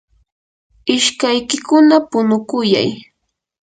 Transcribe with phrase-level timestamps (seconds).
[0.95, 2.89] ishkaykikuna punukuyay.